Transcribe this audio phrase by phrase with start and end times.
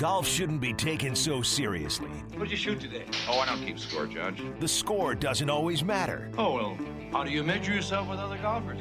[0.00, 2.08] golf shouldn't be taken so seriously.
[2.32, 3.04] What did you shoot today?
[3.28, 4.42] Oh, I don't keep score, Judge.
[4.58, 6.30] The score doesn't always matter.
[6.38, 6.78] Oh, well,
[7.12, 8.80] how do you measure yourself with other golfers?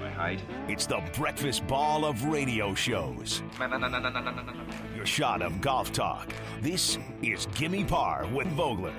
[0.00, 0.42] My height.
[0.66, 3.42] It's the breakfast ball of radio shows.
[3.60, 4.54] No, no, no,
[4.96, 6.32] Your shot of golf talk.
[6.62, 8.94] This is Gimme Par with Vogler.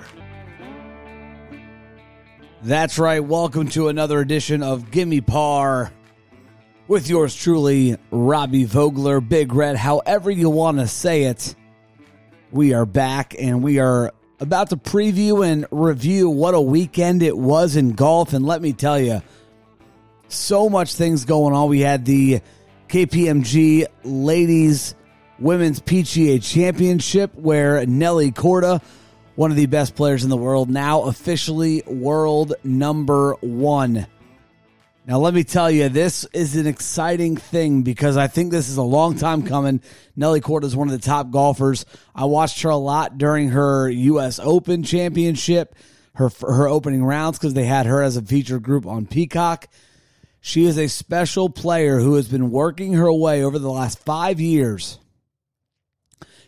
[2.62, 3.24] That's right.
[3.24, 5.92] Welcome to another edition of Gimme Par
[6.88, 11.56] with yours truly, Robbie Vogler, Big Red, however you want to say it.
[12.52, 17.38] We are back and we are about to preview and review what a weekend it
[17.38, 18.34] was in golf.
[18.34, 19.22] And let me tell you,
[20.28, 21.70] so much things going on.
[21.70, 22.42] We had the
[22.88, 24.96] KPMG Ladies
[25.40, 28.82] Women's PGA Championship where Nelly Korda,
[29.36, 34.08] one of the best players in the world, now officially world number one.
[35.08, 38.78] Now, let me tell you, this is an exciting thing because I think this is
[38.78, 39.82] a long time coming.
[40.16, 41.86] Nelly Korda is one of the top golfers.
[42.16, 44.40] I watched her a lot during her U.S.
[44.40, 45.76] Open championship,
[46.16, 49.68] her her opening rounds because they had her as a featured group on Peacock.
[50.42, 54.40] She is a special player who has been working her way over the last five
[54.40, 54.98] years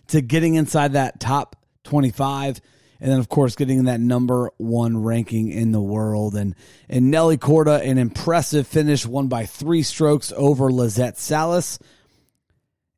[0.08, 2.60] to getting inside that top 25
[3.00, 6.56] and then of course getting that number one ranking in the world and
[6.90, 11.80] and Nelly Korda an impressive finish won by three strokes over Lizette Salas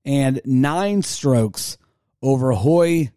[0.05, 1.77] and nine strokes
[2.21, 3.11] over Hoy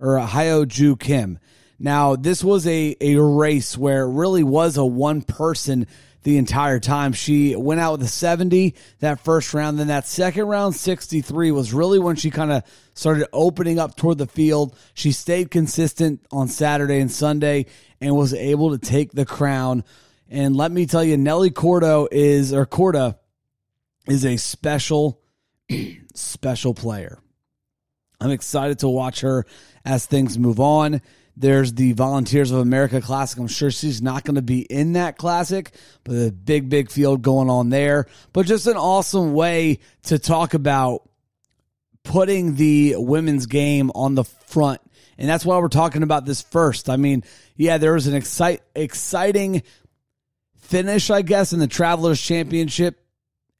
[0.00, 1.38] or Hyo Joo Kim.
[1.78, 5.86] Now this was a a race where it really was a one person
[6.22, 7.12] the entire time.
[7.12, 9.78] She went out with a 70 that first round.
[9.78, 12.62] Then that second round, 63, was really when she kind of
[12.94, 14.76] started opening up toward the field.
[14.94, 17.66] She stayed consistent on Saturday and Sunday
[18.00, 19.84] and was able to take the crown.
[20.28, 23.16] And let me tell you, Nelly Cordo is, or Korda
[24.06, 25.20] is a special,
[26.14, 27.18] special player.
[28.20, 29.46] I'm excited to watch her
[29.84, 31.00] as things move on.
[31.40, 33.38] There's the Volunteers of America Classic.
[33.38, 37.22] I'm sure she's not going to be in that classic, but a big, big field
[37.22, 38.06] going on there.
[38.32, 41.08] But just an awesome way to talk about
[42.02, 44.80] putting the women's game on the front.
[45.16, 46.90] And that's why we're talking about this first.
[46.90, 47.22] I mean,
[47.54, 49.62] yeah, there was an excite, exciting
[50.56, 53.00] finish, I guess, in the Travelers Championship.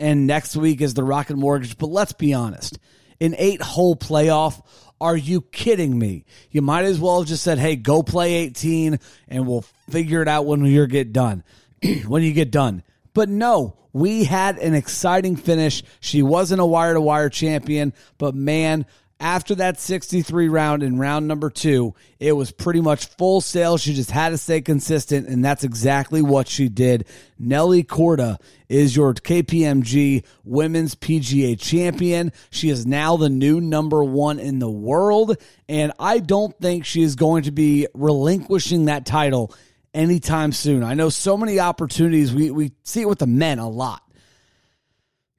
[0.00, 1.78] And next week is the Rocket Mortgage.
[1.78, 2.78] But let's be honest
[3.20, 4.62] an eight hole playoff
[5.00, 6.24] are you kidding me?
[6.50, 8.98] You might as well have just said, "Hey, go play 18
[9.28, 11.44] and we'll figure it out when you get done."
[12.06, 12.82] when you get done.
[13.14, 15.82] But no, we had an exciting finish.
[16.00, 18.86] She wasn't a wire to wire champion, but man,
[19.20, 23.76] after that 63 round in round number two, it was pretty much full sail.
[23.76, 27.04] She just had to stay consistent, and that's exactly what she did.
[27.38, 32.32] Nelly Korda is your KPMG Women's PGA Champion.
[32.50, 35.36] She is now the new number one in the world,
[35.68, 39.52] and I don't think she is going to be relinquishing that title
[39.92, 40.84] anytime soon.
[40.84, 42.32] I know so many opportunities.
[42.32, 44.02] We, we see it with the men a lot.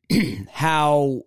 [0.51, 1.23] How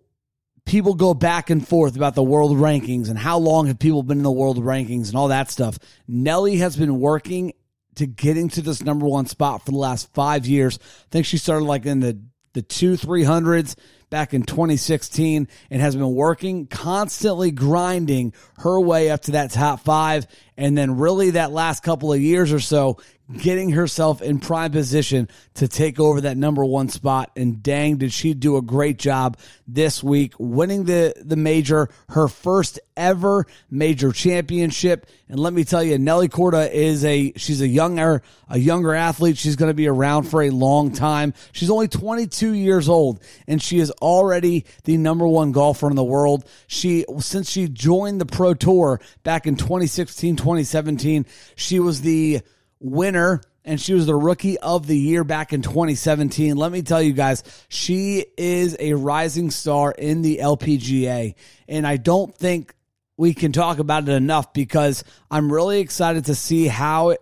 [0.65, 4.19] people go back and forth about the world rankings and how long have people been
[4.19, 5.77] in the world rankings and all that stuff.
[6.07, 7.53] Nelly has been working
[7.95, 10.79] to getting to this number one spot for the last five years.
[10.81, 12.19] I think she started like in the
[12.53, 13.75] the two three hundreds
[14.11, 19.79] back in 2016 and has been working constantly grinding her way up to that top
[19.79, 22.99] five and then really that last couple of years or so
[23.37, 27.31] getting herself in prime position to take over that number one spot.
[27.35, 32.27] And dang, did she do a great job this week, winning the, the major, her
[32.27, 35.07] first ever major championship.
[35.29, 39.37] And let me tell you, Nelly Korda is a, she's a younger, a younger athlete.
[39.37, 41.33] She's going to be around for a long time.
[41.51, 46.03] She's only 22 years old and she is already the number one golfer in the
[46.03, 46.45] world.
[46.67, 52.41] She, since she joined the pro tour back in 2016, 2017, she was the
[52.83, 56.57] winner and she was the rookie of the year back in 2017.
[56.57, 61.35] Let me tell you guys, she is a rising star in the LPGA.
[61.67, 62.75] And I don't think
[63.15, 67.15] we can talk about it enough because I'm really excited to see how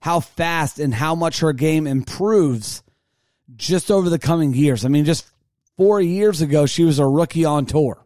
[0.00, 2.82] how fast and how much her game improves
[3.54, 4.84] just over the coming years.
[4.84, 5.24] I mean, just
[5.76, 8.04] four years ago, she was a rookie on tour.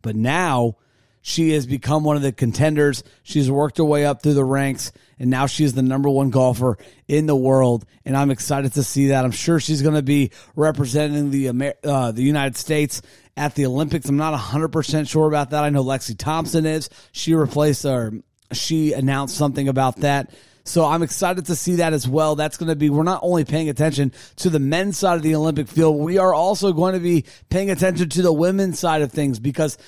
[0.00, 0.76] But now
[1.22, 3.04] she has become one of the contenders.
[3.22, 6.78] She's worked her way up through the ranks, and now she's the number one golfer
[7.08, 7.84] in the world.
[8.04, 9.24] And I'm excited to see that.
[9.24, 13.02] I'm sure she's going to be representing the Amer- uh, the United States
[13.36, 14.08] at the Olympics.
[14.08, 15.62] I'm not 100% sure about that.
[15.64, 16.88] I know Lexi Thompson is.
[17.12, 18.12] She replaced her.
[18.52, 20.30] she announced something about that.
[20.64, 22.36] So I'm excited to see that as well.
[22.36, 25.34] That's going to be, we're not only paying attention to the men's side of the
[25.34, 29.10] Olympic field, we are also going to be paying attention to the women's side of
[29.10, 29.78] things because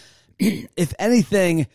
[0.77, 1.67] if anything,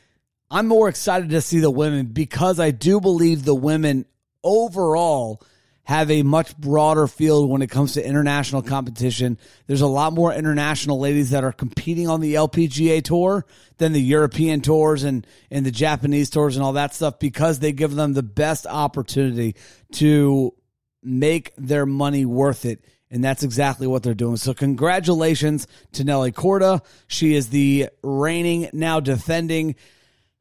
[0.49, 4.05] I'm more excited to see the women because I do believe the women
[4.43, 5.41] overall
[5.83, 9.37] have a much broader field when it comes to international competition.
[9.67, 13.45] There's a lot more international ladies that are competing on the LPGA tour
[13.77, 17.71] than the European tours and, and the Japanese tours and all that stuff because they
[17.71, 19.55] give them the best opportunity
[19.93, 20.53] to
[21.01, 22.83] make their money worth it.
[23.09, 24.35] And that's exactly what they're doing.
[24.37, 26.83] So, congratulations to Nelly Korda.
[27.07, 29.75] She is the reigning, now defending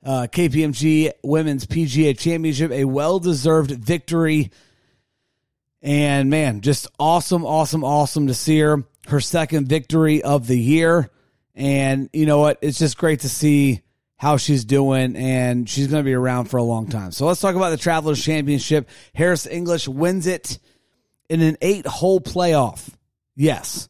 [0.05, 4.51] uh, KPMG Women's PGA Championship, a well deserved victory
[5.87, 8.83] and man, just awesome, awesome, awesome to see her.
[9.07, 11.11] Her second victory of the year.
[11.55, 12.59] And you know what?
[12.61, 13.83] It's just great to see
[14.17, 17.13] how she's doing, and she's going to be around for a long time.
[17.13, 18.89] So let's talk about the Travelers Championship.
[19.15, 20.59] Harris English wins it
[21.29, 22.89] in an eight hole playoff.
[23.35, 23.89] Yes,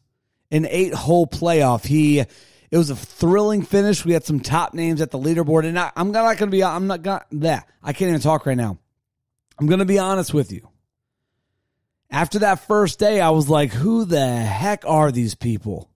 [0.51, 1.85] an eight hole playoff.
[1.85, 2.23] He.
[2.69, 4.03] It was a thrilling finish.
[4.03, 6.61] We had some top names at the leaderboard, and I, am not going to be.
[6.65, 7.65] I'm not going that.
[7.81, 8.77] I can't even talk right now.
[9.57, 10.67] I'm going to be honest with you
[12.09, 15.89] after that first day, I was like, who the heck are these people?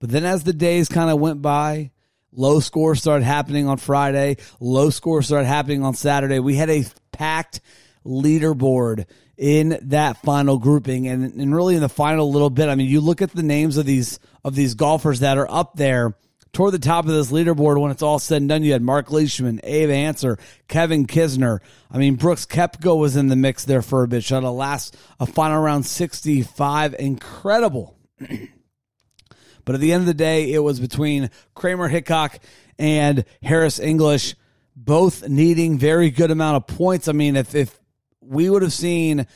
[0.00, 1.90] But then as the days kind of went by,
[2.32, 6.38] low scores started happening on Friday, low scores started happening on Saturday.
[6.38, 7.60] We had a packed
[8.04, 9.06] leaderboard
[9.40, 12.68] in that final grouping and, and really in the final little bit.
[12.68, 15.76] I mean, you look at the names of these of these golfers that are up
[15.76, 16.14] there
[16.52, 18.62] toward the top of this leaderboard when it's all said and done.
[18.62, 20.38] You had Mark Leishman, Abe Ancer,
[20.68, 21.60] Kevin Kisner.
[21.90, 24.24] I mean, Brooks Koepka was in the mix there for a bit.
[24.24, 26.96] Shot a last, a final round 65.
[26.98, 27.96] Incredible.
[29.64, 32.40] but at the end of the day, it was between Kramer Hickok
[32.78, 34.34] and Harris English,
[34.76, 37.08] both needing very good amount of points.
[37.08, 37.80] I mean, if, if
[38.30, 39.26] we would have seen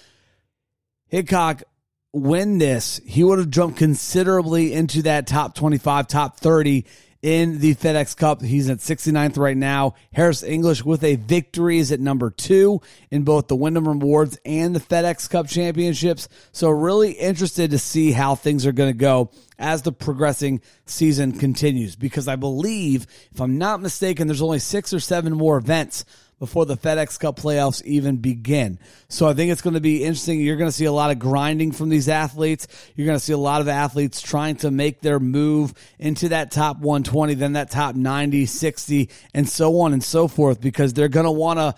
[1.08, 1.64] Hickok
[2.12, 6.87] win this, he would have jumped considerably into that top 25, top 30
[7.23, 8.41] in the FedEx Cup.
[8.41, 9.94] He's at 69th right now.
[10.12, 14.76] Harris English with a victory is at number two in both the Wyndham Rewards and
[14.76, 16.29] the FedEx Cup championships.
[16.52, 21.32] So really interested to see how things are going to go as the progressing season
[21.32, 26.05] continues because I believe, if I'm not mistaken, there's only six or seven more events
[26.44, 28.79] before the FedEx Cup playoffs even begin.
[29.08, 30.43] So I think it's going to be interesting.
[30.43, 32.69] You're going to see a lot of grinding from these athletes.
[32.94, 36.50] You're going to see a lot of athletes trying to make their move into that
[36.50, 41.08] top 120, then that top 90, 60, and so on and so forth because they're
[41.08, 41.75] going to want to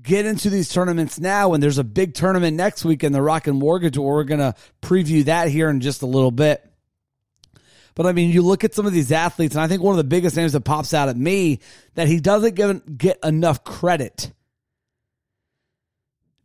[0.00, 1.52] get into these tournaments now.
[1.52, 3.98] And there's a big tournament next week in the Rocket Mortgage.
[3.98, 6.69] We're going to preview that here in just a little bit.
[8.00, 9.98] But I mean, you look at some of these athletes, and I think one of
[9.98, 11.60] the biggest names that pops out at me
[11.96, 14.32] that he doesn't get, get enough credit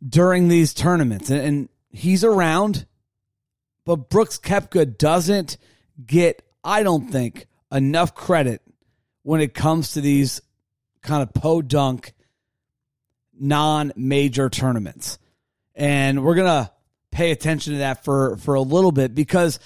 [0.06, 1.30] during these tournaments.
[1.30, 2.84] And, and he's around,
[3.86, 5.56] but Brooks Koepka doesn't
[6.04, 8.60] get, I don't think, enough credit
[9.22, 10.42] when it comes to these
[11.00, 12.12] kind of podunk
[13.32, 15.18] non major tournaments.
[15.74, 16.70] And we're going to
[17.12, 19.58] pay attention to that for, for a little bit because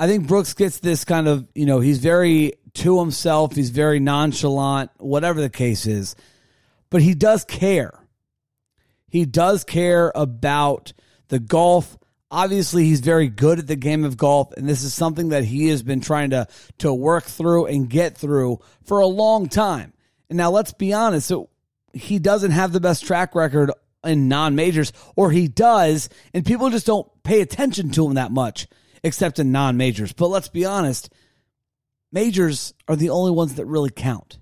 [0.00, 4.00] I think Brooks gets this kind of, you know, he's very to himself, he's very
[4.00, 6.16] nonchalant, whatever the case is,
[6.88, 7.92] but he does care.
[9.08, 10.94] He does care about
[11.28, 11.98] the golf.
[12.30, 15.68] Obviously, he's very good at the game of golf, and this is something that he
[15.68, 16.46] has been trying to
[16.78, 19.92] to work through and get through for a long time.
[20.30, 21.50] And now let's be honest, so
[21.92, 23.70] he doesn't have the best track record
[24.02, 28.32] in non majors, or he does, and people just don't pay attention to him that
[28.32, 28.66] much
[29.02, 30.12] except in non majors.
[30.12, 31.12] But let's be honest,
[32.12, 34.38] majors are the only ones that really count.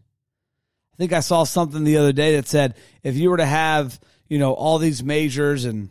[0.94, 4.00] I think I saw something the other day that said if you were to have,
[4.28, 5.90] you know, all these majors and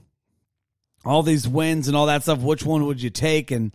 [1.06, 3.52] all these wins and all that stuff, which one would you take?
[3.52, 3.72] And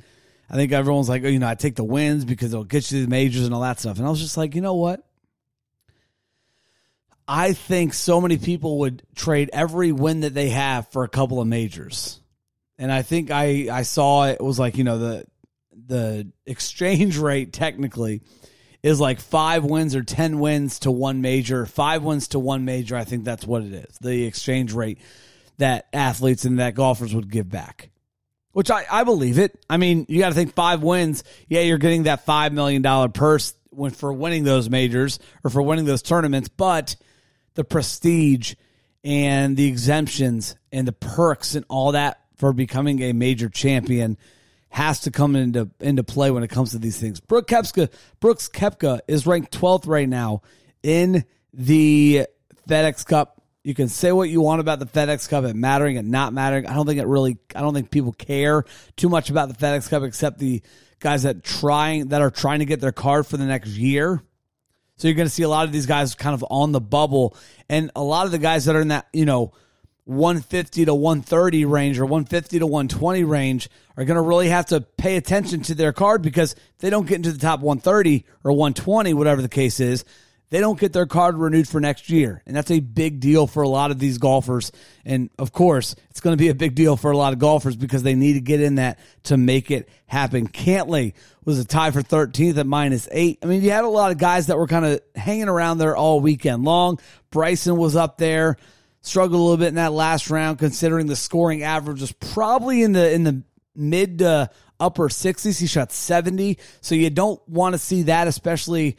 [0.50, 3.02] I think everyone's like, oh, you know, I take the wins because it'll get you
[3.02, 3.96] the majors and all that stuff.
[3.96, 5.02] And I was just like, you know what?
[7.26, 11.40] I think so many people would trade every win that they have for a couple
[11.40, 12.20] of majors
[12.82, 15.24] and I think I I saw it was like you know the
[15.86, 18.22] the exchange rate technically
[18.82, 22.96] is like five wins or ten wins to one major, five wins to one major.
[22.96, 23.98] I think that's what it is.
[24.00, 24.98] The exchange rate
[25.58, 27.90] that athletes and that golfers would give back.
[28.50, 29.64] Which I, I believe it.
[29.70, 31.22] I mean, you got to think five wins.
[31.48, 35.86] Yeah, you're getting that $5 million purse when, for winning those majors or for winning
[35.86, 36.96] those tournaments, but
[37.54, 38.54] the prestige
[39.04, 44.18] and the exemptions and the perks and all that for becoming a major champion
[44.68, 47.20] has to come into into play when it comes to these things.
[47.20, 50.42] Brooke Brooks Koepka is ranked 12th right now
[50.82, 52.26] in the
[52.68, 53.40] FedEx Cup.
[53.62, 56.66] You can say what you want about the FedEx Cup, it mattering and not mattering.
[56.66, 57.38] I don't think it really.
[57.54, 58.64] I don't think people care
[58.96, 60.62] too much about the FedEx Cup, except the
[60.98, 64.20] guys that trying that are trying to get their card for the next year.
[64.96, 67.36] So you're going to see a lot of these guys kind of on the bubble.
[67.68, 69.52] And a lot of the guys that are in that, you know,
[70.04, 74.80] 150 to 130 range or 150 to 120 range are going to really have to
[74.80, 78.52] pay attention to their card because if they don't get into the top 130 or
[78.52, 80.04] 120, whatever the case is,
[80.52, 82.42] they don't get their card renewed for next year.
[82.44, 84.70] And that's a big deal for a lot of these golfers.
[85.02, 87.74] And of course, it's going to be a big deal for a lot of golfers
[87.74, 90.46] because they need to get in that to make it happen.
[90.46, 91.14] Cantlay
[91.46, 93.38] was a tie for 13th at minus eight.
[93.42, 95.96] I mean, you had a lot of guys that were kind of hanging around there
[95.96, 96.98] all weekend long.
[97.30, 98.58] Bryson was up there,
[99.02, 102.92] struggled a little bit in that last round, considering the scoring average was probably in
[102.92, 103.42] the in the
[103.74, 105.60] mid to upper 60s.
[105.60, 108.96] He shot 70, so you don't want to see that, especially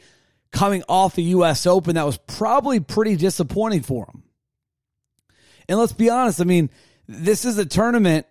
[0.52, 1.66] coming off the U.S.
[1.66, 1.96] Open.
[1.96, 4.22] That was probably pretty disappointing for him.
[5.68, 6.70] And let's be honest, I mean,
[7.08, 8.26] this is a tournament,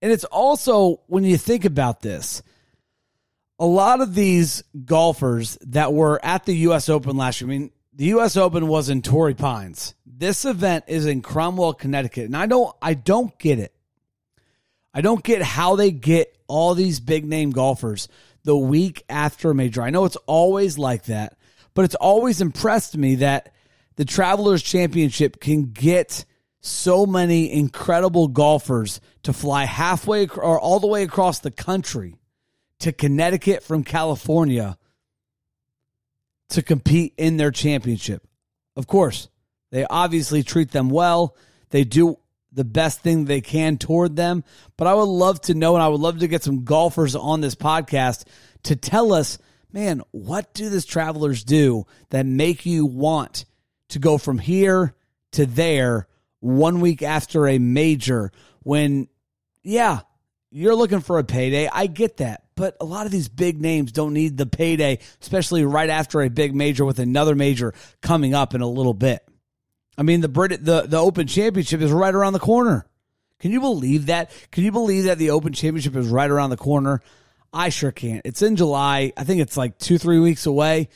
[0.00, 2.42] and it's also, when you think about this,
[3.58, 6.88] a lot of these golfers that were at the U.S.
[6.88, 8.36] Open last year, I mean, the U.S.
[8.36, 9.94] Open was in Torrey Pines.
[10.22, 13.74] This event is in Cromwell, Connecticut, and I don't, I don't get it.
[14.94, 18.06] I don't get how they get all these big name golfers
[18.44, 19.82] the week after a major.
[19.82, 21.36] I know it's always like that,
[21.74, 23.52] but it's always impressed me that
[23.96, 26.24] the Travelers Championship can get
[26.60, 32.14] so many incredible golfers to fly halfway or all the way across the country
[32.78, 34.78] to Connecticut from California
[36.50, 38.24] to compete in their championship.
[38.76, 39.28] Of course,
[39.72, 41.34] they obviously treat them well.
[41.70, 42.18] They do
[42.52, 44.44] the best thing they can toward them.
[44.76, 47.40] But I would love to know, and I would love to get some golfers on
[47.40, 48.24] this podcast
[48.64, 49.38] to tell us,
[49.72, 53.46] man, what do these travelers do that make you want
[53.88, 54.94] to go from here
[55.32, 56.06] to there
[56.40, 59.08] one week after a major when,
[59.62, 60.00] yeah,
[60.50, 61.66] you're looking for a payday.
[61.72, 62.42] I get that.
[62.54, 66.28] But a lot of these big names don't need the payday, especially right after a
[66.28, 69.26] big major with another major coming up in a little bit.
[69.96, 72.86] I mean, the Brit the the Open Championship is right around the corner.
[73.38, 74.30] Can you believe that?
[74.50, 77.02] Can you believe that the Open Championship is right around the corner?
[77.52, 78.22] I sure can't.
[78.24, 79.12] It's in July.
[79.16, 80.88] I think it's like two, three weeks away.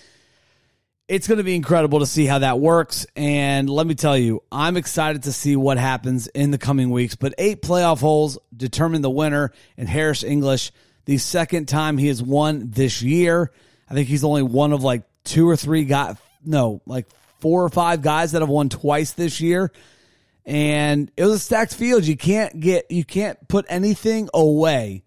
[1.08, 3.06] It's going to be incredible to see how that works.
[3.14, 7.14] And let me tell you, I'm excited to see what happens in the coming weeks.
[7.14, 10.72] But eight playoff holes determine the winner and Harris English,
[11.04, 13.52] the second time he has won this year.
[13.88, 17.06] I think he's only one of like two or three got no, like
[17.40, 19.72] four or five guys that have won twice this year.
[20.44, 22.06] And it was a stacked field.
[22.06, 25.02] You can't get you can't put anything away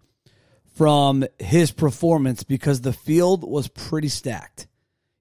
[0.80, 4.66] from his performance because the field was pretty stacked.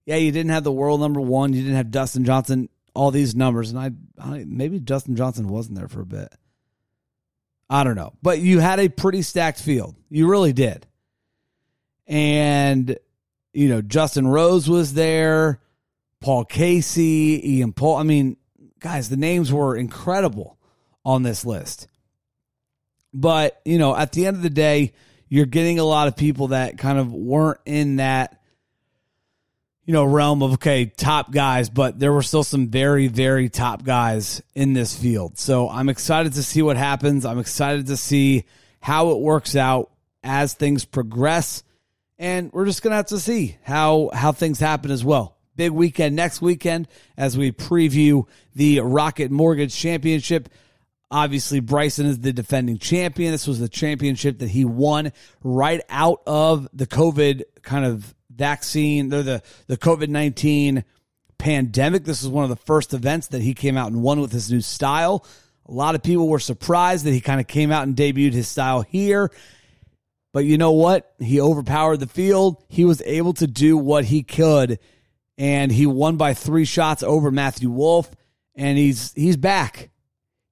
[0.06, 3.36] Yeah, you didn't have the world number one, you didn't have Dustin Johnson, all these
[3.36, 6.34] numbers, and I, I maybe Dustin Johnson wasn't there for a bit.
[7.70, 9.96] I don't know, but you had a pretty stacked field.
[10.10, 10.88] You really did,
[12.08, 12.98] and
[13.54, 15.60] you know Justin Rose was there.
[16.22, 17.98] Paul Casey, Ian Paul.
[17.98, 18.38] I mean,
[18.80, 20.58] guys, the names were incredible
[21.06, 21.88] on this list.
[23.14, 24.94] But, you know, at the end of the day,
[25.28, 28.42] you're getting a lot of people that kind of weren't in that,
[29.86, 33.84] you know, realm of, okay, top guys, but there were still some very, very top
[33.84, 35.38] guys in this field.
[35.38, 37.26] So I'm excited to see what happens.
[37.26, 38.46] I'm excited to see
[38.82, 39.90] how it works out
[40.24, 41.64] as things progress.
[42.20, 45.72] And we're just going to have to see how, how things happen as well big
[45.72, 46.88] weekend next weekend
[47.18, 48.26] as we preview
[48.56, 50.48] the Rocket Mortgage Championship.
[51.12, 53.34] Obviously, Bryson is the defending champion.
[53.34, 55.12] This was the championship that he won
[55.44, 60.86] right out of the COVID kind of vaccine, the the COVID nineteen
[61.38, 62.06] pandemic.
[62.06, 64.50] This was one of the first events that he came out and won with his
[64.50, 65.26] new style.
[65.68, 68.48] A lot of people were surprised that he kind of came out and debuted his
[68.48, 69.30] style here.
[70.32, 71.14] But you know what?
[71.20, 72.64] He overpowered the field.
[72.70, 74.80] He was able to do what he could
[75.40, 78.12] and he won by three shots over Matthew Wolff,
[78.56, 79.90] and he's he's back.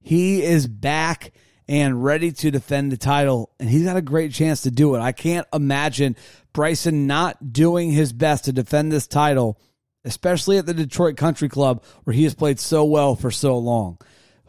[0.00, 1.32] He is back
[1.68, 5.00] and ready to defend the title, and he's got a great chance to do it.
[5.00, 6.16] I can't imagine
[6.54, 9.60] Bryson not doing his best to defend this title,
[10.04, 13.98] especially at the Detroit Country Club where he has played so well for so long.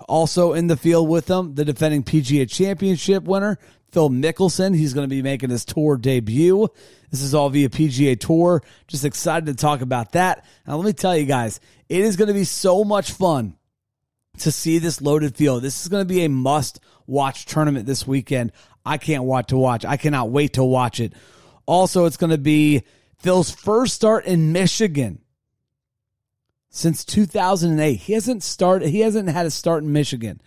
[0.07, 3.59] Also in the field with them, the defending PGA Championship winner,
[3.91, 4.75] Phil Mickelson.
[4.75, 6.67] He's going to be making his tour debut.
[7.11, 8.61] This is all via PGA Tour.
[8.87, 10.45] Just excited to talk about that.
[10.67, 13.55] Now, let me tell you guys, it is going to be so much fun
[14.39, 15.63] to see this loaded field.
[15.63, 18.51] This is going to be a must watch tournament this weekend.
[18.85, 19.85] I can't wait to watch.
[19.85, 21.13] I cannot wait to watch it.
[21.65, 22.83] Also, it's going to be
[23.17, 25.21] Phil's first start in Michigan
[26.69, 27.95] since 2008.
[27.95, 30.41] He hasn't started he hasn't had a start in Michigan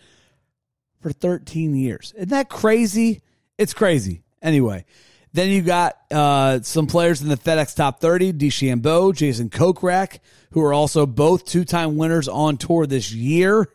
[1.01, 2.13] for 13 years.
[2.17, 3.23] Isn't that crazy?
[3.59, 4.23] It's crazy.
[4.41, 4.85] Anyway,
[5.33, 10.19] Then you got uh, some players in the FedEx Top 30, DeChambeau, Jason Kokrak,
[10.51, 13.69] who are also both two-time winners on tour this year.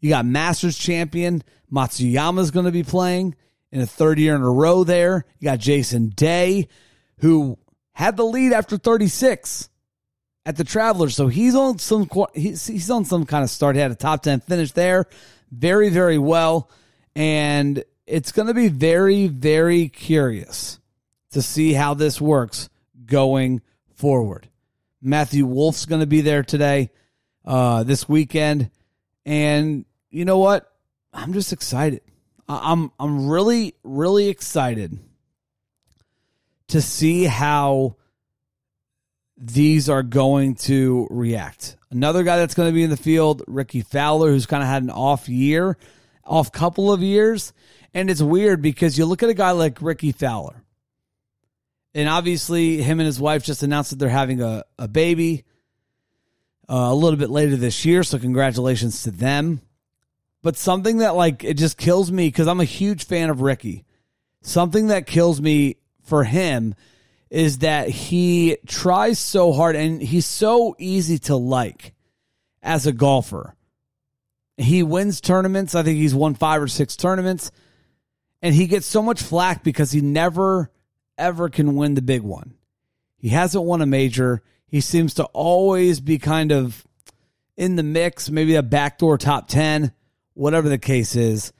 [0.00, 1.42] You got Masters champion
[1.72, 3.34] Matsuyama is going to be playing
[3.72, 5.24] in a third year in a row there.
[5.38, 6.68] You got Jason Day,
[7.18, 7.58] who
[7.92, 9.68] had the lead after 36
[10.44, 11.14] at the Travelers.
[11.14, 13.76] So he's on some he's, he's on some kind of start.
[13.76, 15.06] He had a top 10 finish there.
[15.50, 16.70] Very, very well.
[17.14, 20.80] And it's going to be very, very curious
[21.30, 22.68] to see how this works
[23.06, 23.62] going
[23.94, 24.48] forward.
[25.00, 26.90] Matthew Wolff's going to be there today,
[27.44, 28.70] uh, this weekend.
[29.24, 30.70] And you know what?
[31.12, 32.02] I'm just excited.
[32.48, 34.98] I'm I'm really really excited
[36.68, 37.96] to see how
[39.36, 41.76] these are going to react.
[41.90, 44.82] Another guy that's going to be in the field, Rickie Fowler, who's kind of had
[44.82, 45.76] an off year,
[46.24, 47.52] off couple of years,
[47.94, 50.62] and it's weird because you look at a guy like Rickie Fowler,
[51.94, 55.44] and obviously him and his wife just announced that they're having a, a baby
[56.68, 59.60] uh, a little bit later this year, so congratulations to them.
[60.42, 63.84] But something that like it just kills me because I'm a huge fan of Rickie.
[64.42, 66.74] Something that kills me for him
[67.28, 71.94] is that he tries so hard and he's so easy to like
[72.62, 73.54] as a golfer.
[74.56, 75.74] He wins tournaments.
[75.74, 77.50] I think he's won five or six tournaments.
[78.42, 80.70] And he gets so much flack because he never,
[81.18, 82.54] ever can win the big one.
[83.16, 84.42] He hasn't won a major.
[84.66, 86.86] He seems to always be kind of
[87.56, 89.92] in the mix, maybe a backdoor top 10
[90.40, 91.52] whatever the case is.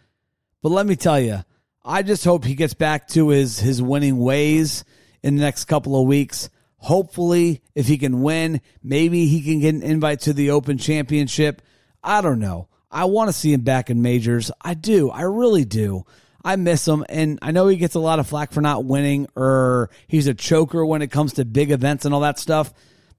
[0.62, 1.40] But let me tell you,
[1.84, 4.84] I just hope he gets back to his his winning ways
[5.22, 6.48] in the next couple of weeks.
[6.76, 11.60] Hopefully, if he can win, maybe he can get an invite to the Open Championship.
[12.02, 12.68] I don't know.
[12.90, 14.50] I want to see him back in majors.
[14.62, 15.10] I do.
[15.10, 16.04] I really do.
[16.44, 19.26] I miss him, and I know he gets a lot of flack for not winning,
[19.36, 22.72] or he's a choker when it comes to big events and all that stuff.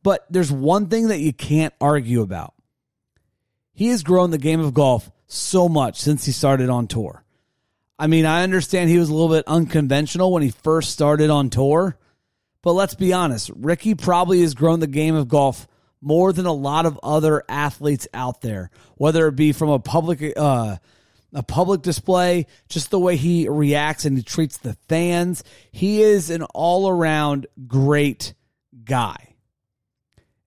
[0.03, 2.53] But there's one thing that you can't argue about.
[3.73, 7.23] He has grown the game of golf so much since he started on tour.
[7.97, 11.51] I mean, I understand he was a little bit unconventional when he first started on
[11.51, 11.97] tour,
[12.63, 15.67] but let's be honest, Rickie probably has grown the game of golf
[16.01, 20.33] more than a lot of other athletes out there, whether it be from a public
[20.35, 20.77] uh,
[21.33, 25.43] a public display, just the way he reacts and he treats the fans.
[25.71, 28.33] He is an all around great
[28.83, 29.35] guy.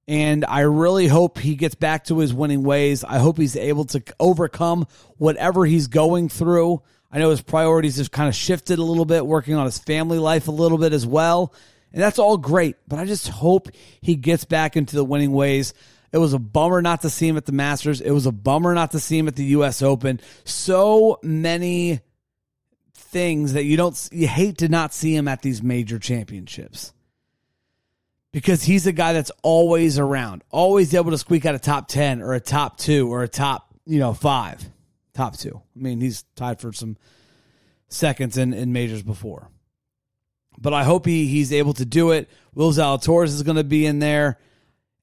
[0.06, 3.04] And I really hope he gets back to his winning ways.
[3.04, 6.82] I hope he's able to overcome whatever he's going through.
[7.10, 10.18] I know his priorities have kind of shifted a little bit, working on his family
[10.18, 11.54] life a little bit as well.
[11.92, 12.76] And that's all great.
[12.86, 13.68] But I just hope
[14.02, 15.72] he gets back into the winning ways.
[16.14, 18.00] It was a bummer not to see him at the Masters.
[18.00, 20.20] It was a bummer not to see him at the US Open.
[20.44, 22.02] So many
[22.94, 26.92] things that you don't you hate to not see him at these major championships
[28.30, 32.22] because he's a guy that's always around, always able to squeak out a top 10
[32.22, 34.64] or a top two or a top, you know, five.
[35.14, 35.60] Top two.
[35.76, 36.96] I mean, he's tied for some
[37.88, 39.48] seconds in, in majors before.
[40.58, 42.30] But I hope he, he's able to do it.
[42.54, 44.38] Will Zalatoris is going to be in there.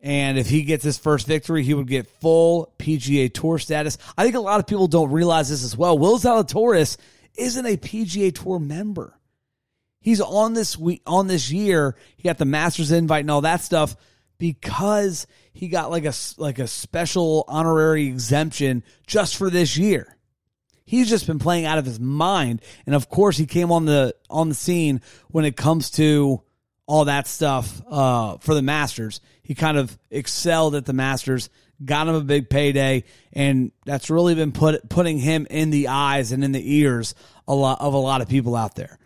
[0.02, 4.00] And if he gets his first victory, he would get full PGA Tour status.
[4.18, 5.98] I think a lot of people don't realize this as well.
[5.98, 6.98] Will Zalatoris
[7.38, 9.18] isn't a PGA Tour member.
[10.00, 11.96] He's on this week on this year.
[12.18, 13.96] He got the Masters invite and all that stuff
[14.40, 20.18] because he got like a like a special honorary exemption just for this year.
[20.84, 24.16] He's just been playing out of his mind, and of course, he came on the
[24.30, 26.42] on the scene when it comes to
[26.88, 29.22] all that stuff uh, for the Masters.
[29.44, 31.50] He kind of excelled at the Masters,
[31.84, 36.32] got him a big payday, and that's really been put putting him in the eyes
[36.32, 37.16] and in the ears
[37.48, 38.98] a lot of a lot of people out there.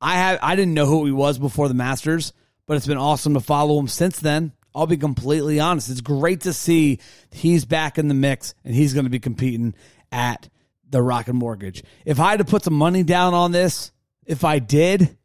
[0.00, 2.32] I have I didn't know who he was before the Masters,
[2.66, 4.52] but it's been awesome to follow him since then.
[4.74, 5.90] I'll be completely honest.
[5.90, 7.00] It's great to see
[7.32, 9.74] he's back in the mix and he's going to be competing
[10.12, 10.48] at
[10.88, 11.82] the Rocket Mortgage.
[12.04, 13.92] If I had to put some money down on this,
[14.26, 15.16] if I did,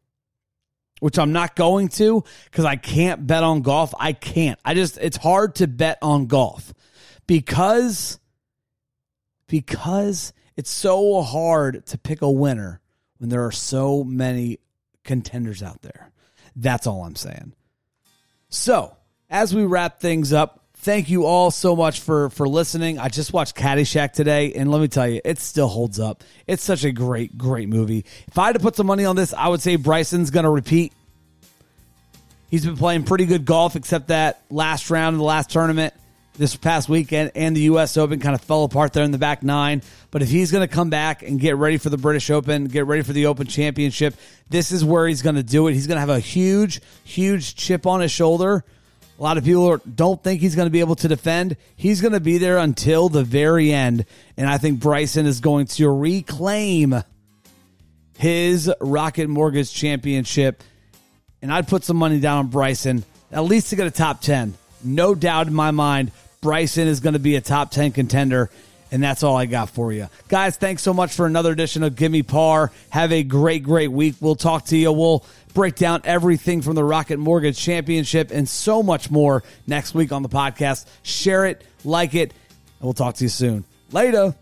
[1.00, 3.94] which I'm not going to because I can't bet on golf.
[3.98, 4.58] I can't.
[4.64, 6.72] I just it's hard to bet on golf
[7.26, 8.18] because
[9.46, 12.80] because it's so hard to pick a winner
[13.18, 14.58] when there are so many
[15.04, 16.10] contenders out there.
[16.54, 17.52] That's all I'm saying.
[18.48, 18.96] So,
[19.28, 22.96] as we wrap things up, thank you all so much for for listening.
[22.96, 26.22] I just watched Caddyshack today, and let me tell you, it still holds up.
[26.46, 28.04] It's such a great, great movie.
[28.28, 30.50] If I had to put some money on this, I would say Bryson's going to
[30.50, 30.92] repeat.
[32.48, 35.92] He's been playing pretty good golf, except that last round of the last tournament.
[36.38, 37.96] this past weekend and the U.S.
[37.96, 39.82] Open kind of fell apart there in the back nine.
[40.10, 42.86] But if he's going to come back and get ready for the British Open, get
[42.86, 44.14] ready for the Open Championship,
[44.48, 45.72] this is where he's going to do it.
[45.72, 48.64] He's going to have a huge, huge chip on his shoulder.
[49.18, 51.56] A lot of people don't think he's going to be able to defend.
[51.74, 54.04] He's going to be there until the very end.
[54.36, 57.02] And I think Bryson is going to reclaim
[58.18, 60.62] his Rocket Mortgage Championship.
[61.40, 64.54] And I'd put some money down on Bryson, at least to get a top 10.
[64.84, 68.50] No doubt in my mind, Bryson is going to be a top 10 contender.
[68.92, 70.08] And that's all I got for you.
[70.28, 72.70] Guys, thanks so much for another edition of Gimme Par.
[72.90, 74.14] Have a great, great week.
[74.20, 74.92] We'll talk to you.
[74.92, 75.24] We'll
[75.56, 80.22] break down everything from the Rocket Mortgage Championship and so much more next week on
[80.22, 80.84] the podcast.
[81.02, 83.64] Share it, like it, and we'll talk to you soon.
[83.90, 84.36] Later.